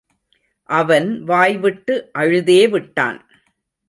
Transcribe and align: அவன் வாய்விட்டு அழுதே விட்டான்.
அவன் 0.69 1.23
வாய்விட்டு 1.23 2.09
அழுதே 2.19 2.69
விட்டான். 2.69 3.19